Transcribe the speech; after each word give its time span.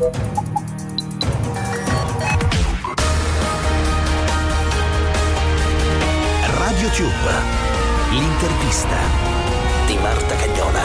Radio 0.00 0.12
Tube, 6.90 7.32
l'intervista 8.12 8.96
di 9.86 9.96
Marta 9.96 10.36
Cagnola. 10.36 10.82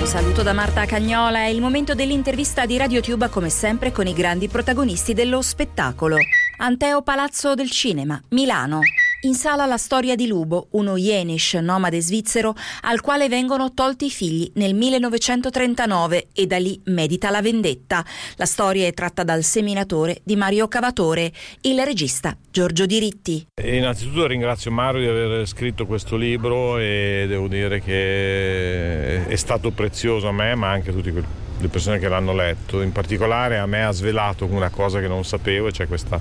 Un 0.00 0.06
saluto 0.06 0.42
da 0.42 0.52
Marta 0.52 0.84
Cagnola, 0.86 1.38
è 1.38 1.46
il 1.46 1.60
momento 1.60 1.94
dell'intervista 1.94 2.66
di 2.66 2.76
RadioTube 2.76 3.28
come 3.28 3.48
sempre 3.48 3.92
con 3.92 4.08
i 4.08 4.12
grandi 4.12 4.48
protagonisti 4.48 5.14
dello 5.14 5.40
spettacolo. 5.40 6.16
Anteo 6.58 7.02
Palazzo 7.02 7.54
del 7.54 7.70
Cinema, 7.70 8.20
Milano. 8.30 8.80
In 9.22 9.34
sala 9.34 9.64
la 9.64 9.78
storia 9.78 10.14
di 10.14 10.26
Lubo, 10.26 10.68
uno 10.72 10.98
Yenish, 10.98 11.54
nomade 11.54 12.02
svizzero, 12.02 12.54
al 12.82 13.00
quale 13.00 13.30
vengono 13.30 13.72
tolti 13.72 14.04
i 14.04 14.10
figli 14.10 14.50
nel 14.56 14.74
1939 14.74 16.26
e 16.34 16.46
da 16.46 16.58
lì 16.58 16.78
medita 16.84 17.30
la 17.30 17.40
vendetta. 17.40 18.04
La 18.36 18.44
storia 18.44 18.86
è 18.86 18.92
tratta 18.92 19.24
dal 19.24 19.42
seminatore 19.42 20.20
di 20.22 20.36
Mario 20.36 20.68
Cavatore, 20.68 21.32
il 21.62 21.82
regista 21.82 22.36
Giorgio 22.50 22.84
Diritti. 22.84 23.46
Innanzitutto 23.62 24.26
ringrazio 24.26 24.70
Mario 24.70 25.00
di 25.00 25.06
aver 25.08 25.46
scritto 25.48 25.86
questo 25.86 26.16
libro 26.16 26.76
e 26.76 27.24
devo 27.26 27.48
dire 27.48 27.80
che 27.80 29.26
è 29.26 29.36
stato 29.36 29.70
prezioso 29.70 30.28
a 30.28 30.32
me, 30.32 30.54
ma 30.56 30.68
anche 30.70 30.90
a 30.90 30.92
tutte 30.92 31.10
le 31.58 31.68
persone 31.68 31.98
che 31.98 32.08
l'hanno 32.08 32.34
letto. 32.34 32.82
In 32.82 32.92
particolare 32.92 33.56
a 33.56 33.64
me 33.64 33.82
ha 33.82 33.92
svelato 33.92 34.44
una 34.44 34.68
cosa 34.68 35.00
che 35.00 35.08
non 35.08 35.24
sapevo, 35.24 35.72
cioè 35.72 35.88
questa 35.88 36.20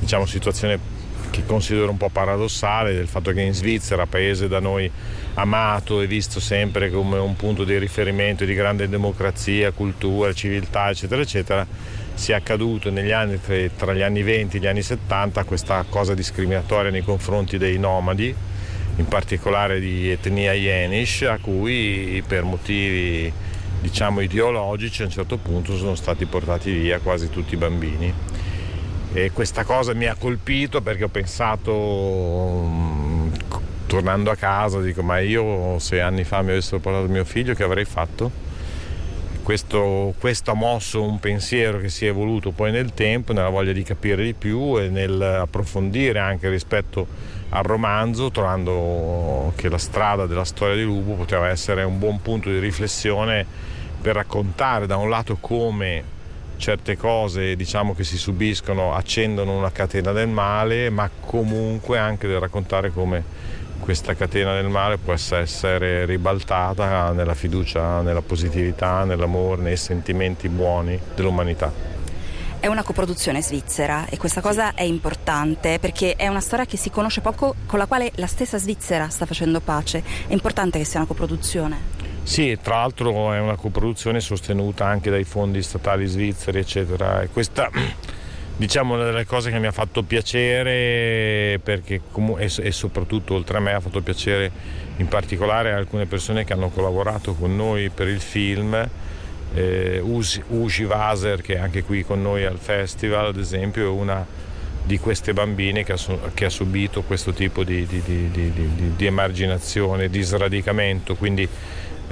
diciamo, 0.00 0.26
situazione 0.26 1.01
che 1.32 1.44
considero 1.46 1.90
un 1.90 1.96
po' 1.96 2.10
paradossale 2.10 2.92
del 2.92 3.08
fatto 3.08 3.32
che 3.32 3.40
in 3.40 3.54
Svizzera, 3.54 4.06
paese 4.06 4.48
da 4.48 4.60
noi 4.60 4.88
amato 5.34 6.02
e 6.02 6.06
visto 6.06 6.40
sempre 6.40 6.90
come 6.90 7.18
un 7.18 7.34
punto 7.36 7.64
di 7.64 7.76
riferimento 7.78 8.44
di 8.44 8.52
grande 8.52 8.86
democrazia, 8.86 9.72
cultura, 9.72 10.34
civiltà, 10.34 10.90
eccetera, 10.90 11.22
eccetera, 11.22 11.66
sia 12.12 12.36
accaduto 12.36 12.90
negli 12.90 13.12
anni, 13.12 13.40
tra 13.40 13.94
gli 13.94 14.02
anni 14.02 14.22
20 14.22 14.58
e 14.58 14.60
gli 14.60 14.66
anni 14.66 14.82
70 14.82 15.44
questa 15.44 15.84
cosa 15.88 16.14
discriminatoria 16.14 16.90
nei 16.90 17.02
confronti 17.02 17.56
dei 17.56 17.78
nomadi, 17.78 18.34
in 18.96 19.06
particolare 19.06 19.80
di 19.80 20.10
etnia 20.10 20.52
Yenish, 20.52 21.22
a 21.22 21.38
cui 21.40 22.22
per 22.26 22.44
motivi 22.44 23.32
diciamo 23.80 24.20
ideologici 24.20 25.00
a 25.00 25.06
un 25.06 25.10
certo 25.10 25.38
punto 25.38 25.76
sono 25.78 25.94
stati 25.94 26.26
portati 26.26 26.70
via 26.70 26.98
quasi 26.98 27.30
tutti 27.30 27.54
i 27.54 27.56
bambini. 27.56 28.31
E 29.14 29.30
questa 29.30 29.64
cosa 29.64 29.92
mi 29.92 30.06
ha 30.06 30.14
colpito 30.14 30.80
perché 30.80 31.04
ho 31.04 31.08
pensato, 31.08 31.70
mm, 32.66 33.32
tornando 33.86 34.30
a 34.30 34.36
casa, 34.36 34.80
dico 34.80 35.02
ma 35.02 35.18
io 35.18 35.78
sei 35.80 36.00
anni 36.00 36.24
fa 36.24 36.40
mi 36.40 36.52
avessero 36.52 36.78
portato 36.78 37.08
mio 37.08 37.26
figlio 37.26 37.52
che 37.52 37.62
avrei 37.62 37.84
fatto? 37.84 38.30
Questo, 39.42 40.14
questo, 40.18 40.52
ha 40.52 40.54
mosso 40.54 41.02
un 41.02 41.20
pensiero 41.20 41.78
che 41.78 41.90
si 41.90 42.06
è 42.06 42.08
evoluto 42.08 42.52
poi 42.52 42.70
nel 42.70 42.94
tempo, 42.94 43.34
nella 43.34 43.50
voglia 43.50 43.72
di 43.72 43.82
capire 43.82 44.24
di 44.24 44.32
più 44.32 44.78
e 44.78 44.88
nel 44.88 45.20
approfondire 45.20 46.18
anche 46.18 46.48
rispetto 46.48 47.06
al 47.50 47.64
romanzo, 47.64 48.30
trovando 48.30 49.52
che 49.56 49.68
la 49.68 49.78
strada 49.78 50.24
della 50.24 50.44
storia 50.44 50.74
di 50.74 50.84
Lupo 50.84 51.12
poteva 51.12 51.48
essere 51.48 51.82
un 51.82 51.98
buon 51.98 52.22
punto 52.22 52.48
di 52.48 52.58
riflessione 52.58 53.44
per 54.00 54.14
raccontare 54.14 54.86
da 54.86 54.96
un 54.96 55.10
lato 55.10 55.36
come 55.38 56.11
certe 56.62 56.96
cose 56.96 57.56
diciamo, 57.56 57.92
che 57.92 58.04
si 58.04 58.16
subiscono 58.16 58.94
accendono 58.94 59.58
una 59.58 59.72
catena 59.72 60.12
del 60.12 60.28
male, 60.28 60.90
ma 60.90 61.10
comunque 61.18 61.98
anche 61.98 62.28
da 62.28 62.38
raccontare 62.38 62.92
come 62.92 63.24
questa 63.80 64.14
catena 64.14 64.54
del 64.54 64.68
male 64.68 64.96
può 64.96 65.12
essere 65.12 66.04
ribaltata 66.04 67.10
nella 67.10 67.34
fiducia, 67.34 68.00
nella 68.02 68.22
positività, 68.22 69.02
nell'amore, 69.02 69.60
nei 69.60 69.76
sentimenti 69.76 70.48
buoni 70.48 70.96
dell'umanità. 71.16 71.90
È 72.60 72.68
una 72.68 72.84
coproduzione 72.84 73.42
svizzera 73.42 74.06
e 74.08 74.16
questa 74.16 74.40
cosa 74.40 74.74
è 74.74 74.84
importante 74.84 75.80
perché 75.80 76.14
è 76.14 76.28
una 76.28 76.38
storia 76.38 76.64
che 76.64 76.76
si 76.76 76.90
conosce 76.90 77.20
poco, 77.22 77.56
con 77.66 77.80
la 77.80 77.86
quale 77.86 78.12
la 78.14 78.28
stessa 78.28 78.56
Svizzera 78.56 79.08
sta 79.08 79.26
facendo 79.26 79.58
pace. 79.58 80.00
È 80.28 80.32
importante 80.32 80.78
che 80.78 80.84
sia 80.84 81.00
una 81.00 81.08
coproduzione. 81.08 82.01
Sì, 82.24 82.56
tra 82.62 82.76
l'altro 82.76 83.32
è 83.32 83.40
una 83.40 83.56
coproduzione 83.56 84.20
sostenuta 84.20 84.86
anche 84.86 85.10
dai 85.10 85.24
fondi 85.24 85.60
statali 85.62 86.06
svizzeri, 86.06 86.60
eccetera. 86.60 87.20
E 87.20 87.28
questa 87.28 87.68
diciamo 88.56 88.94
una 88.94 89.04
delle 89.04 89.26
cose 89.26 89.50
che 89.50 89.58
mi 89.58 89.66
ha 89.66 89.72
fatto 89.72 90.02
piacere 90.02 91.58
perché 91.62 92.00
e 92.36 92.72
soprattutto 92.72 93.34
oltre 93.34 93.56
a 93.56 93.60
me 93.60 93.72
ha 93.72 93.80
fatto 93.80 94.00
piacere 94.02 94.50
in 94.98 95.08
particolare 95.08 95.72
alcune 95.72 96.06
persone 96.06 96.44
che 96.44 96.52
hanno 96.52 96.68
collaborato 96.68 97.34
con 97.34 97.56
noi 97.56 97.88
per 97.88 98.08
il 98.08 98.20
film 98.20 98.88
eh, 99.54 100.00
Ushi 100.00 100.84
Vaser 100.84 101.40
che 101.40 101.54
è 101.54 101.58
anche 101.58 101.82
qui 101.82 102.04
con 102.04 102.22
noi 102.22 102.44
al 102.44 102.58
festival 102.58 103.26
ad 103.26 103.38
esempio 103.38 103.84
è 103.84 103.88
una 103.88 104.24
di 104.84 104.98
queste 104.98 105.32
bambine 105.32 105.82
che 105.82 105.92
ha, 105.92 105.98
che 106.34 106.44
ha 106.44 106.50
subito 106.50 107.02
questo 107.02 107.32
tipo 107.32 107.64
di, 107.64 107.86
di, 107.86 108.02
di, 108.02 108.92
di 108.96 109.06
emarginazione, 109.06 110.08
di 110.08 110.22
sradicamento 110.22 111.14
quindi 111.14 111.48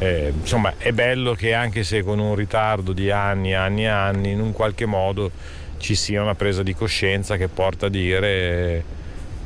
eh, 0.01 0.33
insomma 0.35 0.73
è 0.79 0.93
bello 0.93 1.35
che 1.35 1.53
anche 1.53 1.85
se 1.85 2.03
con 2.03 2.19
un 2.19 2.35
ritardo 2.35 2.95
di 2.95 3.11
anni, 3.11 3.53
anni 3.53 3.83
e 3.83 3.89
anni, 3.89 4.31
in 4.31 4.41
un 4.41 4.53
qualche 4.53 4.87
modo 4.87 5.31
ci 5.77 5.95
sia 5.95 6.23
una 6.23 6.35
presa 6.35 6.63
di 6.63 6.75
coscienza 6.75 7.37
che 7.37 7.49
porta 7.49 7.87
a 7.87 7.89
dire 7.91 8.29
eh, 8.29 8.83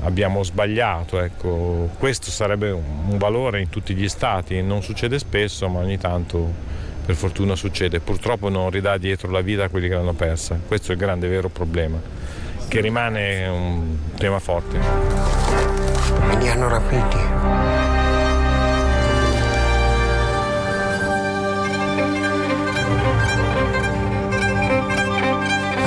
abbiamo 0.04 0.44
sbagliato. 0.44 1.20
Ecco. 1.20 1.90
Questo 1.98 2.30
sarebbe 2.30 2.70
un 2.70 3.18
valore 3.18 3.62
in 3.62 3.68
tutti 3.68 3.94
gli 3.94 4.08
stati, 4.08 4.62
non 4.62 4.80
succede 4.82 5.18
spesso, 5.18 5.68
ma 5.68 5.80
ogni 5.80 5.98
tanto 5.98 6.52
per 7.04 7.16
fortuna 7.16 7.56
succede. 7.56 7.98
Purtroppo 7.98 8.48
non 8.48 8.70
ridà 8.70 8.96
dietro 8.96 9.32
la 9.32 9.40
vita 9.40 9.64
a 9.64 9.68
quelli 9.68 9.88
che 9.88 9.94
l'hanno 9.94 10.12
persa. 10.12 10.56
Questo 10.64 10.92
è 10.92 10.94
il 10.94 11.00
grande 11.00 11.26
vero 11.26 11.48
problema, 11.48 12.00
che 12.68 12.80
rimane 12.80 13.48
un 13.48 13.96
tema 14.16 14.38
forte. 14.38 14.78
Me 14.78 16.38
li 16.38 16.48
hanno 16.48 16.68
rapiti. 16.68 17.93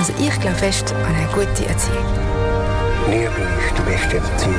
Also 0.07 0.23
ich 0.23 0.39
glaube 0.39 0.55
fest 0.55 0.93
an 0.93 1.15
eine 1.15 1.27
gute 1.33 1.65
Erziehung. 1.67 2.05
Liebe 3.09 3.41
ist 3.59 3.77
die 3.77 3.81
beste 3.81 4.17
Erziehung. 4.17 4.55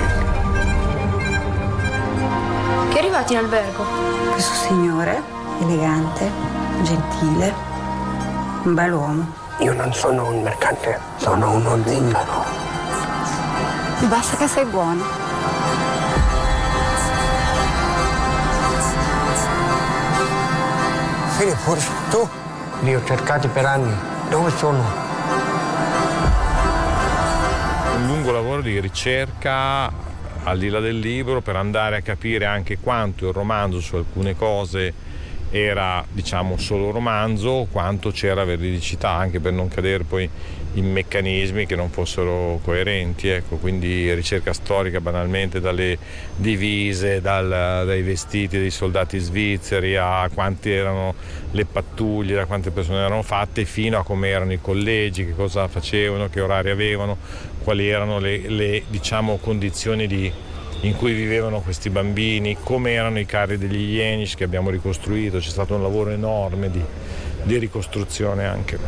Che 2.91 2.97
è 2.97 2.99
arrivato 2.99 3.33
in 3.33 3.39
albergo? 3.39 3.83
Questo 4.33 4.53
signore, 4.53 5.23
elegante, 5.63 6.31
gentile, 6.83 7.55
un 8.65 8.75
bell'uomo. 8.75 9.27
Io 9.61 9.73
non 9.73 9.91
sono 9.95 10.29
un 10.29 10.43
mercante, 10.43 10.99
sono 11.17 11.53
uno 11.53 11.79
zingaro. 11.83 12.45
Basta 14.01 14.37
che 14.37 14.49
sei 14.49 14.67
buono. 14.67 15.03
Filippo, 21.39 21.77
tu? 22.11 22.29
Li 22.81 22.95
ho 22.95 23.03
cercati 23.07 23.49
per 23.49 23.65
anni. 23.65 23.97
Dove 24.29 24.51
sono? 24.51 25.08
Lungo 28.09 28.33
lavoro 28.33 28.63
di 28.63 28.81
ricerca 28.81 29.93
al 30.45 30.59
di 30.59 30.71
là 30.71 30.81
del 30.81 30.99
libro 30.99 31.43
per 31.43 31.57
andare 31.57 31.97
a 31.97 32.01
capire 32.01 32.47
anche 32.47 32.79
quanto 32.79 33.29
il 33.29 33.35
romanzo 33.35 33.81
su 33.81 33.97
alcune 33.97 34.35
cose 34.35 34.95
era 35.51 36.05
diciamo 36.11 36.59
solo 36.59 36.91
romanzo 36.91 37.67
quanto 37.71 38.11
c'era 38.11 38.45
veridicità 38.45 39.11
anche 39.11 39.41
per 39.41 39.53
non 39.53 39.69
cadere 39.69 40.05
poi 40.05 40.29
in 40.75 40.93
meccanismi 40.93 41.65
che 41.65 41.75
non 41.75 41.91
fossero 41.91 42.61
coerenti 42.63 43.29
ecco. 43.29 43.57
Quindi 43.57 44.13
ricerca 44.15 44.53
storica 44.53 45.01
banalmente 45.01 45.61
dalle 45.61 45.99
divise 46.37 47.21
dal, 47.21 47.49
dai 47.49 48.03
vestiti 48.03 48.59
dei 48.59 48.71
soldati 48.71 49.19
svizzeri 49.19 49.97
a 49.97 50.29
quanti 50.33 50.71
erano 50.71 51.15
le 51.53 51.65
pattuglie 51.65 52.35
da 52.35 52.45
quante 52.45 52.71
persone 52.71 52.99
erano 52.99 53.23
fatte 53.23 53.65
fino 53.65 53.99
a 53.99 54.05
come 54.05 54.29
erano 54.29 54.53
i 54.53 54.61
collegi 54.61 55.25
che 55.25 55.35
cosa 55.35 55.67
facevano 55.69 56.29
che 56.29 56.41
orari 56.41 56.71
avevano 56.71 57.17
quali 57.63 57.89
erano 57.89 58.19
le, 58.19 58.49
le 58.49 58.83
diciamo, 58.89 59.37
condizioni 59.39 60.07
di 60.07 60.33
in 60.83 60.97
cui 60.97 61.13
vivevano 61.13 61.61
questi 61.61 61.91
bambini, 61.91 62.57
come 62.63 62.93
erano 62.93 63.19
i 63.19 63.27
carri 63.27 63.59
degli 63.59 63.95
Ienic 63.97 64.37
che 64.37 64.45
abbiamo 64.45 64.71
ricostruito, 64.71 65.39
c'è 65.39 65.51
stato 65.51 65.75
un 65.75 65.83
lavoro 65.83 66.11
enorme 66.11 66.71
di, 66.71 66.83
di 67.43 67.59
ricostruzione 67.59 68.47
anche. 68.47 68.79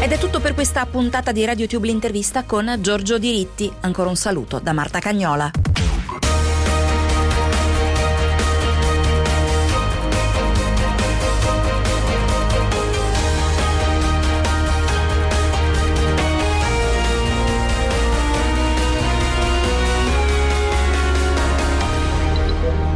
Ed 0.00 0.12
è 0.12 0.18
tutto 0.18 0.40
per 0.40 0.54
questa 0.54 0.86
puntata 0.86 1.32
di 1.32 1.44
RadioTube 1.44 1.86
l'intervista 1.86 2.44
con 2.44 2.78
Giorgio 2.80 3.18
Diritti. 3.18 3.70
Ancora 3.80 4.08
un 4.08 4.16
saluto 4.16 4.60
da 4.60 4.72
Marta 4.72 5.00
Cagnola. 5.00 5.50